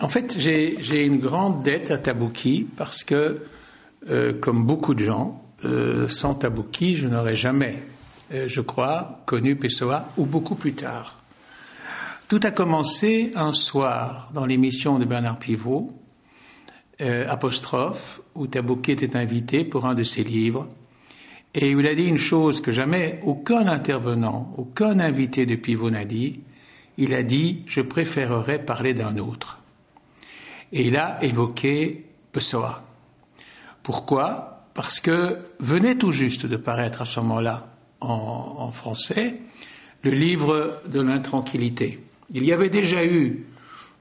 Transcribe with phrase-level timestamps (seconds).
[0.00, 3.42] En fait, j'ai une grande dette à Tabouki parce que,
[4.08, 7.76] euh, comme beaucoup de gens, euh, sans Tabouki, je n'aurais jamais,
[8.32, 11.18] euh, je crois, connu Pessoa ou beaucoup plus tard.
[12.28, 15.90] Tout a commencé un soir dans l'émission de Bernard Pivot,
[17.00, 20.68] apostrophe, où Tabouki était invité pour un de ses livres.
[21.54, 26.04] Et il a dit une chose que jamais aucun intervenant, aucun invité de Pivot n'a
[26.04, 26.40] dit.
[26.98, 29.59] Il a dit Je préférerais parler d'un autre.
[30.72, 32.82] Et il a évoqué Pessoa.
[33.82, 34.66] Pourquoi?
[34.74, 37.68] Parce que venait tout juste de paraître à ce moment-là
[38.00, 39.36] en, français
[40.02, 41.98] le livre de l'intranquillité.
[42.32, 43.46] Il y avait déjà eu,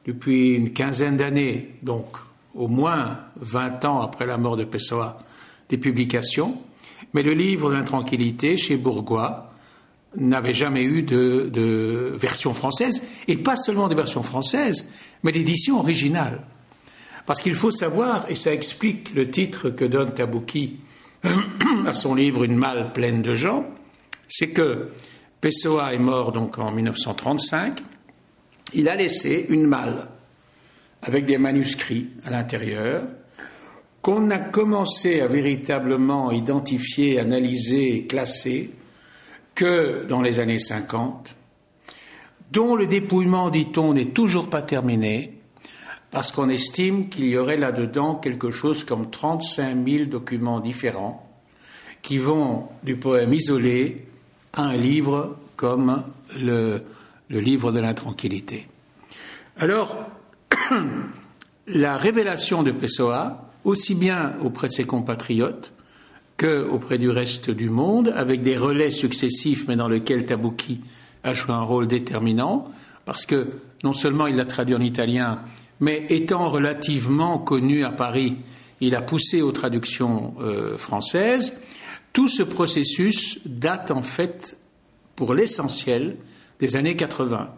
[0.05, 2.17] depuis une quinzaine d'années, donc
[2.55, 5.19] au moins 20 ans après la mort de Pessoa,
[5.69, 6.57] des publications,
[7.13, 9.51] mais le livre de l'intranquillité chez Bourgois
[10.15, 14.87] n'avait jamais eu de, version française, et pas seulement de version française,
[15.23, 16.41] mais d'édition originale.
[17.25, 20.79] Parce qu'il faut savoir, et ça explique le titre que donne Tabouki
[21.85, 23.67] à son livre Une malle pleine de gens,
[24.27, 24.89] c'est que
[25.41, 27.79] Pessoa est mort donc en 1935.
[28.73, 30.09] Il a laissé une malle
[31.01, 33.03] avec des manuscrits à l'intérieur
[34.01, 38.71] qu'on a commencé à véritablement identifier, analyser et classer
[39.55, 41.35] que dans les années 50,
[42.51, 45.38] dont le dépouillement, dit-on, n'est toujours pas terminé,
[46.11, 51.25] parce qu'on estime qu'il y aurait là-dedans quelque chose comme 35 000 documents différents
[52.01, 54.05] qui vont du poème isolé
[54.53, 56.03] à un livre comme
[56.39, 56.83] le,
[57.29, 58.67] livre de l'intranquillité.
[59.57, 59.97] Alors,
[61.67, 65.73] la révélation de Pessoa, aussi bien auprès de ses compatriotes
[66.37, 70.79] que auprès du reste du monde, avec des relais successifs, mais dans lesquels Tabouki
[71.25, 72.69] a joué un rôle déterminant,
[73.03, 73.49] parce que
[73.83, 75.41] non seulement il l'a traduit en italien,
[75.79, 78.37] mais étant relativement connu à Paris,
[78.81, 81.55] il a poussé aux traductions euh, françaises.
[82.13, 84.57] Tout ce processus date en fait,
[85.15, 86.17] pour l'essentiel,
[86.59, 87.49] des années 80.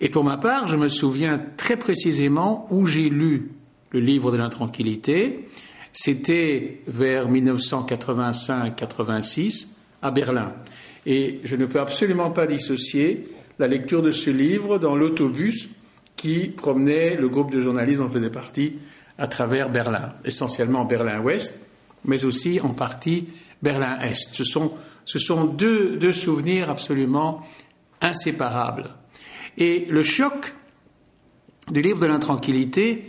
[0.00, 3.52] Et pour ma part, je me souviens très précisément où j'ai lu
[3.90, 5.46] le livre de l'intranquillité.
[5.92, 9.68] C'était vers 1985-86
[10.02, 10.52] à Berlin.
[11.06, 15.70] Et je ne peux absolument pas dissocier la lecture de ce livre dans l'autobus
[16.16, 18.74] qui promenait, le groupe de journalistes en faisait partie,
[19.18, 21.60] à travers Berlin, essentiellement Berlin-Ouest,
[22.04, 23.28] mais aussi en partie
[23.62, 24.34] Berlin-Est.
[24.34, 24.72] Ce sont,
[25.04, 27.42] ce sont deux, deux, souvenirs absolument
[28.00, 28.90] inséparables.
[29.58, 30.54] Et le choc
[31.70, 33.04] du livre de l'intranquillité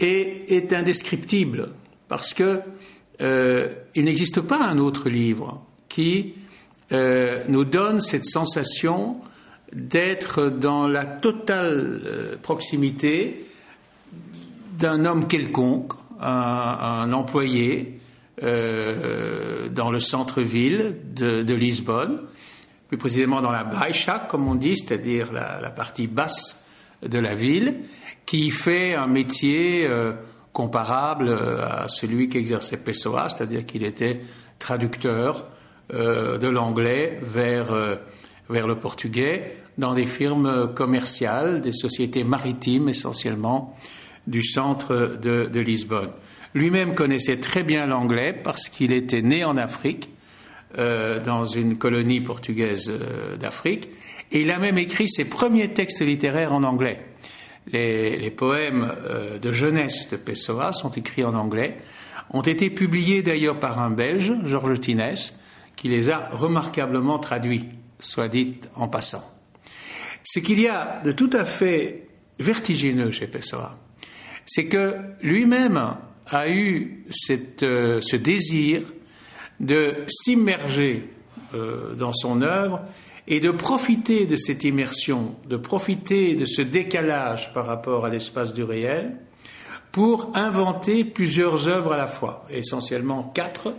[0.00, 1.70] est, indescriptible,
[2.08, 2.60] parce que
[3.20, 6.34] euh, il n'existe pas un autre livre qui
[6.92, 9.20] euh, nous donne cette sensation
[9.72, 13.44] d'être dans la totale euh, proximité
[14.78, 17.98] d'un homme quelconque, un, employé
[18.42, 22.22] euh, dans le centre-ville de, Lisbonne,
[22.88, 26.66] plus précisément dans la Baixa, comme on dit, c'est-à-dire la, partie basse
[27.06, 27.76] de la ville,
[28.26, 30.12] qui fait un métier euh,
[30.52, 34.20] comparable à celui qu'exerçait Pessoa, c'est-à-dire qu'il était
[34.58, 35.46] traducteur
[35.90, 37.98] de l'anglais vers,
[38.48, 43.76] vers le portugais dans des firmes commerciales, des sociétés maritimes essentiellement
[44.26, 46.10] du centre de, Lisbonne.
[46.54, 50.08] Lui-même connaissait très bien l'anglais parce qu'il était né en Afrique,
[50.78, 53.90] euh, dans une colonie portugaise euh, d'Afrique,
[54.32, 57.00] et il a même écrit ses premiers textes littéraires en anglais.
[57.72, 61.76] Les, poèmes euh, de jeunesse de Pessoa sont écrits en anglais,
[62.30, 65.38] ont été publiés d'ailleurs par un Belge, Georges Tinès,
[65.76, 67.68] qui les a remarquablement traduits,
[68.04, 69.24] soit dit en passant.
[70.22, 73.76] Ce qu'il y a de tout à fait vertigineux chez Pessoa,
[74.46, 77.06] c'est que lui-même a eu
[77.62, 78.82] euh, ce désir
[79.60, 81.10] de s'immerger
[81.54, 82.80] euh, dans son œuvre
[83.26, 88.52] et de profiter de cette immersion, de profiter de ce décalage par rapport à l'espace
[88.52, 89.16] du réel
[89.92, 93.74] pour inventer plusieurs œuvres à la fois, essentiellement quatre,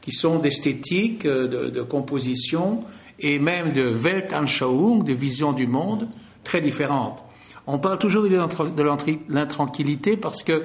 [0.00, 2.84] qui sont d'esthétique, euh, de composition
[3.18, 6.08] et même de Weltanschauung, de vision du monde,
[6.44, 7.24] très différentes.
[7.66, 8.84] On parle toujours de
[9.28, 10.62] l'intranquillité parce que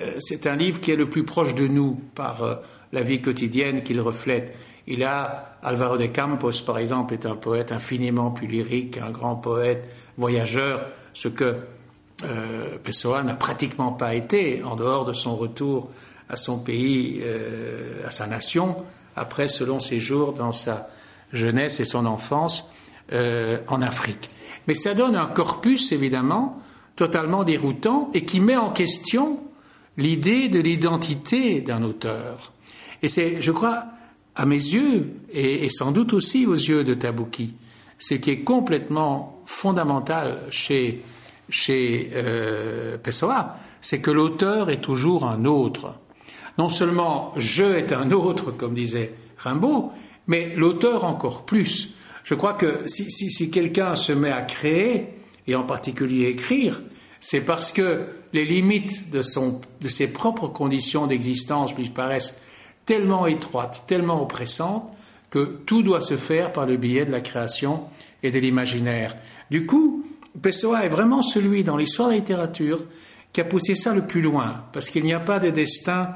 [0.00, 2.54] euh, c'est un livre qui est le plus proche de nous par euh,
[2.92, 4.56] la vie quotidienne qu'il reflète.
[4.86, 9.36] Il a Alvaro de Campos, par exemple, est un poète infiniment plus lyrique, un grand
[9.36, 11.56] poète voyageur, ce que
[12.24, 15.90] euh, Pessoa n'a pratiquement pas été en dehors de son retour
[16.28, 17.22] à son pays,
[18.04, 18.74] à sa nation,
[19.14, 20.88] après ce long séjour dans sa
[21.32, 22.70] jeunesse et son enfance
[23.12, 24.30] euh, en Afrique.
[24.66, 26.60] Mais ça donne un corpus, évidemment,
[26.96, 29.40] totalement déroutant et qui met en question
[29.96, 32.52] l'idée de l'identité d'un auteur.
[33.02, 33.84] Et c'est, je crois,
[34.34, 37.54] à mes yeux, et, sans doute aussi aux yeux de Tabouki,
[37.98, 41.02] ce qui est complètement fondamental chez,
[41.48, 45.94] chez euh, Pessoa, c'est que l'auteur est toujours un autre.
[46.58, 49.92] Non seulement je est un autre, comme disait Rimbaud,
[50.26, 51.94] mais l'auteur encore plus.
[52.24, 55.06] Je crois que si, si quelqu'un se met à créer,
[55.46, 56.82] et en particulier écrire,
[57.20, 62.40] c'est parce que les limites de, son, de ses propres conditions d'existence lui paraissent
[62.84, 64.90] tellement étroites, tellement oppressantes,
[65.30, 67.84] que tout doit se faire par le biais de la création
[68.22, 69.16] et de l'imaginaire.
[69.50, 70.04] Du coup,
[70.40, 72.84] Pessoa est vraiment celui dans l'histoire de la littérature
[73.32, 76.10] qui a poussé ça le plus loin, parce qu'il n'y a pas de destin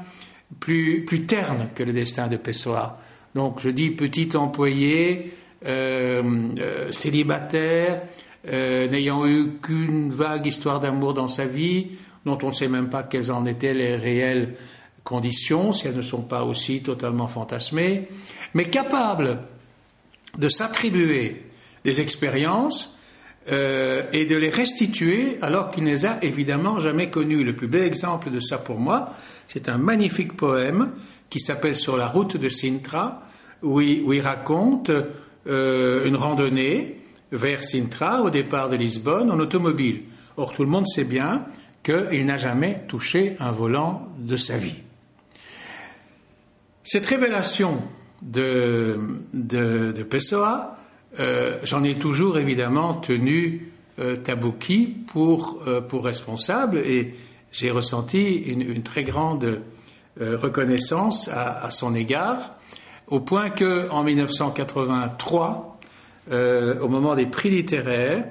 [0.59, 2.97] plus, plus terne que le destin de Pessoa.
[3.35, 5.31] Donc je dis petit employé,
[5.65, 6.23] euh,
[6.57, 8.01] euh, célibataire,
[8.47, 11.91] euh, n'ayant eu qu'une vague histoire d'amour dans sa vie,
[12.25, 14.55] dont on ne sait même pas quelles en étaient les réelles
[15.03, 18.07] conditions, si elles ne sont pas aussi totalement fantasmées,
[18.55, 19.39] mais capable
[20.37, 21.43] de s'attribuer
[21.83, 22.97] des expériences
[23.47, 27.43] et de les restituer alors qu'il ne les a évidemment jamais connues.
[27.43, 29.09] Le plus bel exemple de ça pour moi,
[29.47, 30.93] c'est un magnifique poème
[31.31, 33.21] qui s'appelle Sur la route de Sintra,
[33.63, 34.91] où il, raconte
[35.47, 36.99] euh, une randonnée
[37.31, 40.03] vers Sintra au départ de Lisbonne en automobile.
[40.37, 41.45] Or, tout le monde sait bien
[41.81, 44.75] qu'il n'a jamais touché un volant de sa vie.
[46.83, 47.81] Cette révélation
[48.21, 48.99] de,
[49.33, 50.77] de, Pessoa,
[51.19, 57.13] euh, j'en ai toujours évidemment tenu euh, Tabouki pour, euh, pour responsable et
[57.51, 59.61] j'ai ressenti une, très grande
[60.19, 62.55] reconnaissance à, son égard,
[63.07, 65.79] au point que en 1983,
[66.31, 68.25] au moment des prix littéraires,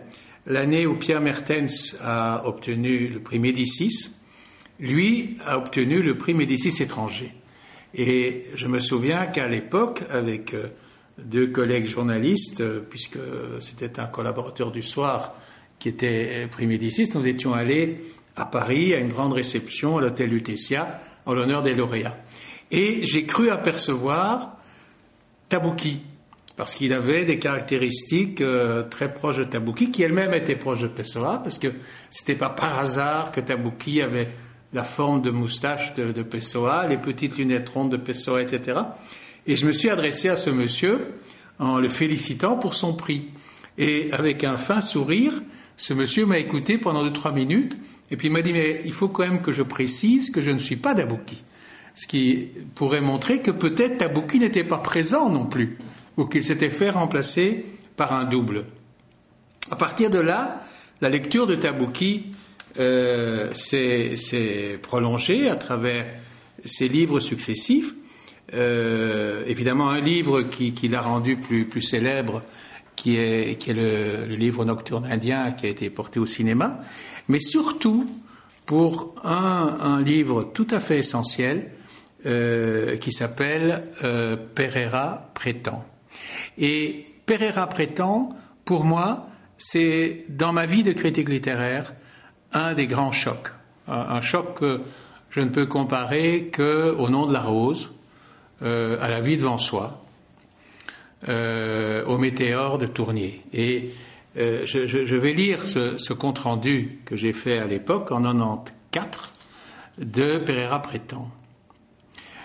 [0.46, 4.12] l'année où Pierre Mertens a obtenu le prix Médicis,
[4.78, 7.32] lui a obtenu le prix Médicis étranger.
[7.94, 10.68] Et je me souviens qu'à l'époque, avec euh,
[11.18, 13.18] deux collègues journalistes, euh, puisque
[13.60, 15.34] c'était un collaborateur du soir
[15.78, 18.00] qui était prix Médicis, nous étions allés
[18.36, 21.00] à Paris à une grande réception à l'hôtel Lutetia
[21.30, 22.16] en l'honneur des lauréats.
[22.70, 24.56] Et j'ai cru apercevoir
[25.48, 26.02] Tabouki,
[26.56, 30.88] parce qu'il avait des caractéristiques euh, très proches de Tabouki, qui elle-même était proche de
[30.88, 31.68] Pessoa, parce que
[32.10, 34.28] c'était pas par hasard que Tabouki avait
[34.72, 38.78] la forme de moustache de, de, Pessoa, les petites lunettes rondes de Pessoa, etc.
[39.46, 41.14] Et je me suis adressé à ce monsieur
[41.58, 43.28] en le félicitant pour son prix.
[43.78, 45.32] Et avec un fin sourire,
[45.76, 47.78] ce monsieur m'a écouté pendant deux, trois minutes,
[48.10, 50.50] et puis il m'a dit, mais il faut quand même que je précise que je
[50.50, 51.44] ne suis pas Tabouki.
[51.94, 55.78] Ce qui pourrait montrer que peut-être Tabouki n'était pas présent non plus
[56.16, 57.64] ou qu'il s'était fait remplacer
[57.96, 58.64] par un double.
[59.70, 60.60] À partir de là,
[61.00, 62.26] la lecture de Tabouki
[62.78, 66.06] euh, s'est prolongée à travers
[66.64, 67.94] ses livres successifs.
[68.52, 72.42] Euh, évidemment, un livre qui, l'a rendu plus, célèbre,
[72.96, 76.80] qui est le, livre Nocturne indien, qui a été porté au cinéma,
[77.30, 78.10] mais surtout
[78.66, 81.70] pour un, livre tout à fait essentiel
[82.26, 85.84] euh, qui s'appelle euh, Pereira prétend.
[86.58, 88.30] Et Pereira prétend,
[88.64, 91.94] pour moi, c'est dans ma vie de critique littéraire
[92.52, 93.52] un des grands chocs.
[93.86, 94.80] Un, choc que
[95.30, 97.92] je ne peux comparer qu'au nom de la rose,
[98.62, 100.04] euh, à la vie devant soi,
[101.28, 103.42] au météore de Tournier.
[103.52, 103.90] Et
[104.36, 109.32] euh, je, vais lire ce, compte-rendu que j'ai fait à l'époque, en 94,
[109.98, 111.30] de Pereira Prétend.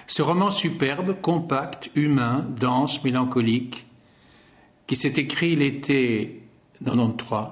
[0.07, 3.85] Ce roman superbe, compact, humain, dense, mélancolique,
[4.87, 6.43] qui s'est écrit l'été
[6.83, 7.49] 93,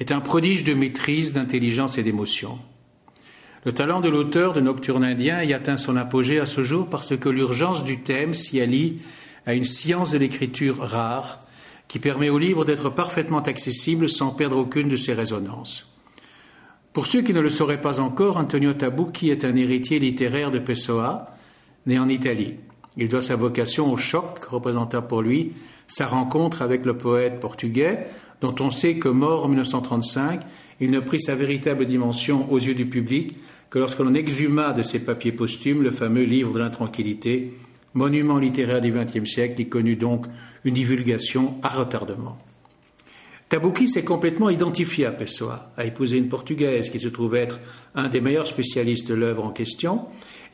[0.00, 2.58] est un prodige de maîtrise, d'intelligence et d'émotion.
[3.64, 7.16] Le talent de l'auteur de Nocturne indien y atteint son apogée à ce jour parce
[7.16, 9.00] que l'urgence du thème s'y allie
[9.46, 11.40] à une science de l'écriture rare
[11.88, 15.90] qui permet au livre d'être parfaitement accessible sans perdre aucune de ses résonances.
[16.92, 20.58] Pour ceux qui ne le sauraient pas encore, Antonio Tabucchi est un héritier littéraire de
[20.58, 21.34] Pessoa,
[21.86, 22.56] né en Italie.
[22.96, 25.52] Il doit sa vocation au choc que représenta pour lui
[25.86, 28.06] sa rencontre avec le poète portugais,
[28.40, 30.40] dont on sait que mort en 1935,
[30.80, 33.36] il ne prit sa véritable dimension aux yeux du public
[33.70, 37.52] que lorsque l'on exhuma de ses papiers posthumes le fameux livre de l'intranquillité,
[37.98, 40.26] monument littéraire du XXe siècle qui connut donc
[40.64, 42.38] une divulgation à retardement.
[43.48, 47.58] Tabouki s'est complètement identifié à Pessoa, a épousé une Portugaise qui se trouve être
[47.94, 50.02] un des meilleurs spécialistes de l'œuvre en question,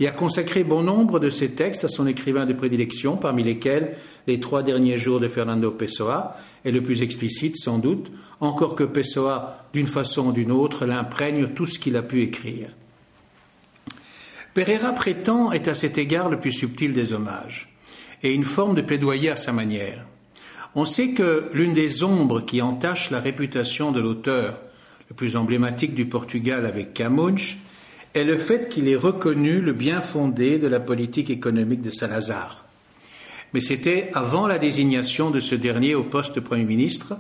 [0.01, 3.97] et a consacré bon nombre de ses textes à son écrivain de prédilection, parmi lesquels
[4.27, 8.11] Les trois derniers jours de Fernando Pessoa est le plus explicite sans doute,
[8.41, 12.69] encore que Pessoa, d'une façon ou d'une autre, l'imprègne tout ce qu'il a pu écrire.
[14.55, 17.69] Pereira prétend est à cet égard le plus subtil des hommages,
[18.23, 20.07] et une forme de plaidoyer à sa manière.
[20.77, 24.61] On sait que l'une des ombres qui entachent la réputation de l'auteur
[25.11, 27.57] le plus emblématique du Portugal avec Camões
[28.15, 32.65] est le fait qu'il ait reconnu le bien fondé de la politique économique de Salazar.
[33.53, 37.17] Mais c'était avant la désignation de ce dernier au poste de Premier ministre,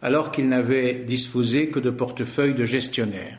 [0.00, 3.38] alors qu'il n'avait disposé que de portefeuille de gestionnaire.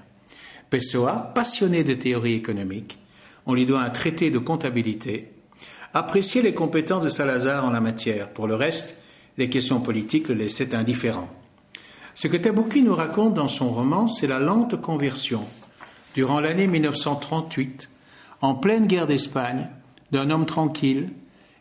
[0.69, 2.99] Pessoa, passionné de théorie économique,
[3.45, 5.31] on lui doit un traité de comptabilité,
[5.93, 8.29] appréciait les compétences de Salazar en la matière.
[8.29, 8.97] Pour le reste,
[9.37, 11.29] les questions politiques le laissaient indifférent.
[12.13, 15.41] Ce que Tabouki nous raconte dans son roman, c'est la lente conversion,
[16.13, 17.89] durant l'année 1938,
[18.41, 19.69] en pleine guerre d'Espagne,
[20.11, 21.09] d'un homme tranquille,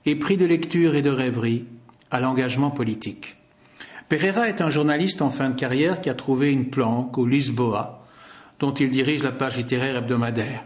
[0.07, 1.65] épris de lecture et de rêverie,
[2.11, 3.37] à l'engagement politique.
[4.09, 8.07] Pereira est un journaliste en fin de carrière qui a trouvé une planque au Lisboa,
[8.59, 10.65] dont il dirige la page littéraire hebdomadaire.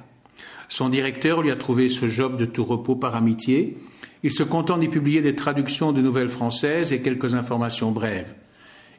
[0.73, 3.77] Son directeur lui a trouvé ce job de tout repos par amitié,
[4.23, 8.33] il se contente d'y publier des traductions de nouvelles françaises et quelques informations brèves.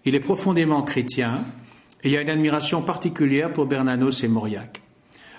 [0.06, 1.34] Il est profondément chrétien
[2.04, 4.84] et a une admiration particulière pour Bernanos et Mauriac.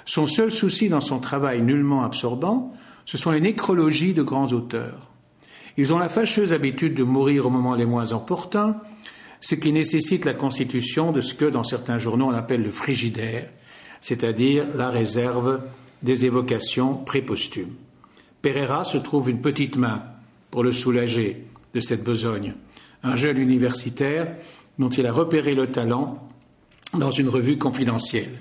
[0.06, 2.72] Son seul souci dans son travail nullement absorbant,
[3.06, 5.12] ce sont les nécrologies de grands auteurs.
[5.76, 8.74] Ils ont la fâcheuse habitude de mourir au moment les moins opportuns,
[9.40, 13.50] ce qui nécessite la constitution de ce que dans certains journaux on appelle le frigidaire,
[14.00, 15.60] c'est-à-dire la réserve
[16.04, 17.74] des évocations préposthumes.
[18.42, 20.02] Pereira se trouve une petite main
[20.50, 22.54] pour le soulager de cette besogne.
[23.02, 24.36] Un jeune universitaire
[24.78, 26.28] dont il a repéré le talent
[26.92, 28.40] dans une revue confidentielle.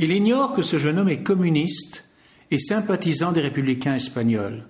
[0.00, 2.08] Il ignore que ce jeune homme est communiste
[2.50, 4.64] et sympathisant des républicains espagnols.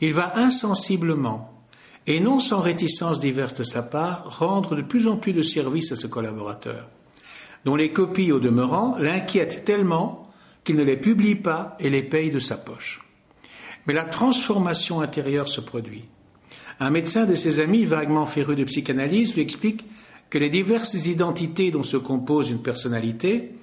[0.00, 1.52] Il va insensiblement,
[2.06, 5.92] et non sans réticences diverses de sa part, rendre de plus en plus de services
[5.92, 6.88] à ce collaborateur,
[7.64, 10.27] dont les copies, au demeurant, l'inquiètent tellement
[10.68, 13.00] qu'il ne les publie pas et les paye de sa poche.
[13.86, 16.04] Mais la transformation intérieure se produit.
[16.78, 19.86] Un médecin de ses amis, vaguement féru de psychanalyse, lui explique
[20.28, 23.54] que les diverses identités dont se compose une personnalité,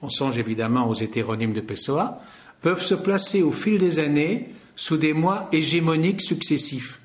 [0.00, 2.18] on songe évidemment aux hétéronymes de Pessoa,
[2.62, 6.98] peuvent se placer au fil des années sous des mois hégémoniques successifs,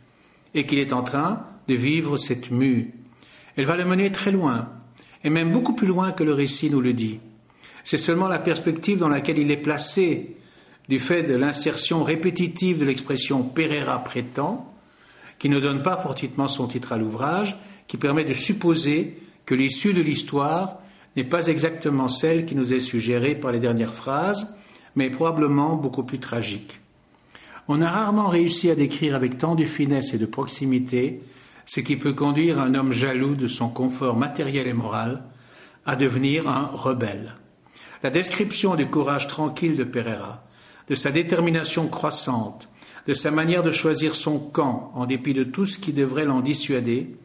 [0.53, 2.93] et qu'il est en train de vivre cette mue.
[3.57, 4.69] Elle va le mener très loin,
[5.25, 7.19] et même beaucoup plus loin que le récit nous le dit.
[7.83, 10.35] C'est seulement la perspective dans laquelle il est placé
[10.89, 14.73] du fait de l'insertion répétitive de l'expression Pereira prétend,
[15.37, 17.57] qui ne donne pas fortuitement son titre à l'ouvrage,
[17.87, 20.77] qui permet de supposer que l'issue de l'histoire
[21.15, 24.55] n'est pas exactement celle qui nous est suggérée par les dernières phrases,
[24.95, 26.81] mais probablement beaucoup plus tragique.
[27.67, 31.21] On a rarement réussi à décrire avec tant de finesse et de proximité
[31.65, 35.23] ce qui peut conduire un homme jaloux de son confort matériel et moral
[35.85, 37.35] à devenir un rebelle.
[38.01, 40.43] La description du courage tranquille de Pereira,
[40.87, 42.69] de sa détermination croissante,
[43.07, 46.39] de sa manière de choisir son camp en dépit de tout ce qui devrait l'en
[46.39, 47.15] dissuader,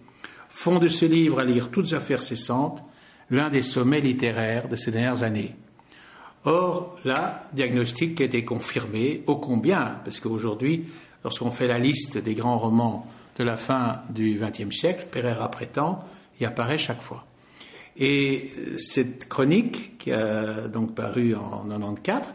[0.48, 2.82] font de ce livre à lire toutes affaires cessantes
[3.30, 5.54] l'un des sommets littéraires de ces dernières années.
[6.44, 10.84] Or, là, diagnostic a été confirmé, ô combien, parce qu'aujourd'hui,
[11.22, 13.06] lorsqu'on fait la liste des grands romans
[13.38, 16.00] de la fin du XXe siècle, Pereira prétend,
[16.40, 17.24] y apparaît chaque fois.
[17.96, 22.28] Et cette chronique, qui a donc paru en 94,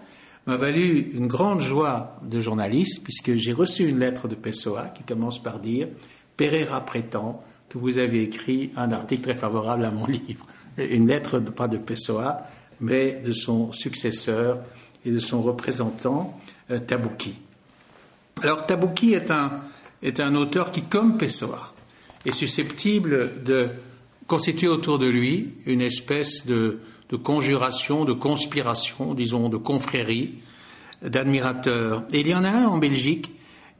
[0.47, 5.03] m'a valu une grande joie de journaliste, puisque j'ai reçu une lettre de Pessoa qui
[5.03, 5.87] commence par dire
[6.37, 10.47] Pereira prétend que vous avez écrit un article très favorable à mon livre.
[10.77, 12.41] Une lettre, pas de Pessoa,
[12.79, 14.59] mais de son successeur
[15.05, 16.39] et de son représentant,
[16.71, 17.35] euh, Tabouki.
[18.41, 19.61] Alors, Tabouki est un,
[20.01, 21.73] est un auteur qui, comme Pessoa,
[22.25, 23.69] est susceptible de
[24.29, 26.79] constituer autour de lui une espèce de,
[27.23, 30.35] conjuration, de conspiration, disons, de confrérie,
[31.01, 32.03] d'admirateurs.
[32.13, 33.31] Et il y en a un en Belgique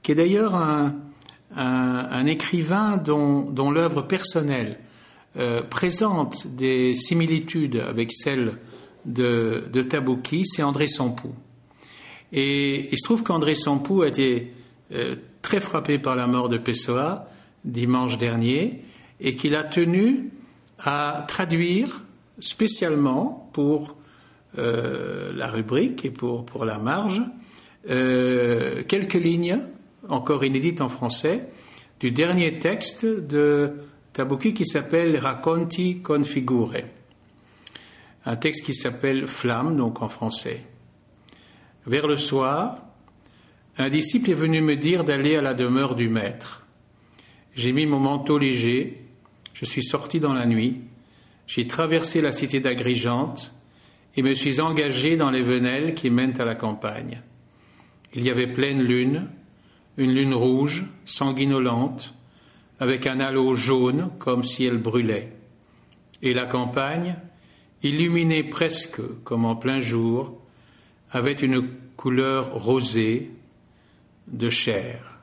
[0.02, 4.80] qui est d'ailleurs un, écrivain dont, l'œuvre personnelle
[5.38, 8.58] euh, présente des similitudes avec celle
[9.06, 11.34] de, de Tabouki, c'est André Sampou.
[12.34, 14.52] Et il se trouve qu'André Sampou a été
[14.92, 17.28] euh, très frappé par la mort de Pessoa
[17.64, 18.82] dimanche dernier
[19.20, 20.32] et qu'il a tenu
[20.80, 22.04] à traduire
[22.40, 23.98] spécialement pour
[24.58, 27.22] euh, la rubrique et pour, pour la marge
[27.90, 29.60] euh, quelques lignes,
[30.08, 31.50] encore inédites en français,
[32.00, 33.74] du dernier texte de
[34.14, 36.74] Tabouki qui s'appelle Racconti con figure,
[38.26, 40.64] un texte qui s'appelle Flamme, donc en français.
[41.86, 42.80] Vers le soir,
[43.78, 46.68] un disciple est venu me dire d'aller à la demeure du maître.
[47.56, 49.06] J'ai mis mon manteau léger,
[49.60, 50.80] je suis sorti dans la nuit,
[51.46, 53.54] j'ai traversé la cité d'Agrigente
[54.16, 57.22] et me suis engagé dans les venelles qui mènent à la campagne.
[58.14, 59.28] Il y avait pleine lune,
[59.98, 62.16] une lune rouge, sanguinolente,
[62.80, 65.34] avec un halo jaune comme si elle brûlait.
[66.22, 67.18] Et la campagne,
[67.84, 70.42] illuminée presque comme en plein jour,
[71.12, 73.32] avait une couleur rosée
[74.30, 75.20] de chair.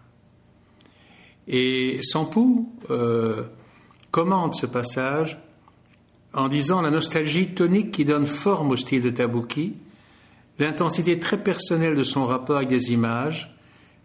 [1.49, 3.45] Et Sampou euh,
[4.17, 5.39] commente ce passage
[6.33, 9.75] en disant la nostalgie tonique qui donne forme au style de Tabouki,
[10.59, 13.55] l'intensité très personnelle de son rapport avec des images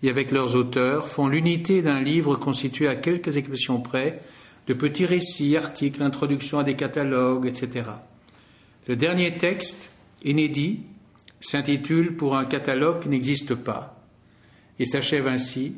[0.04, 4.20] et avec leurs auteurs font l'unité d'un livre constitué à quelques expressions près
[4.68, 7.86] de petits récits, articles, introductions à des catalogues, etc.
[8.90, 9.92] Le dernier texte,
[10.26, 10.82] inédit,
[11.40, 13.98] s'intitule Pour un catalogue qui n'existe pas
[14.78, 15.78] et s'achève ainsi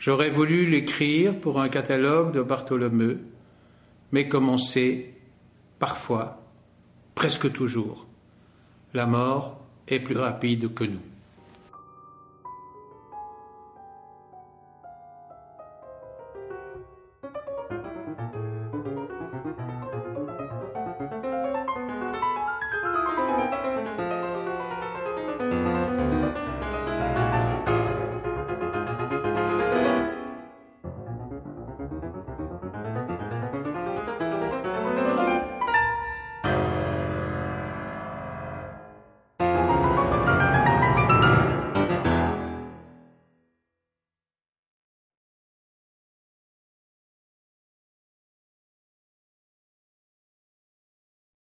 [0.00, 3.20] J'aurais voulu l'écrire pour un catalogue de Bartholomeu,
[4.12, 5.14] mais comme on sait,
[5.78, 6.42] parfois,
[7.14, 8.06] presque toujours,
[8.94, 11.00] la mort est plus rapide que nous.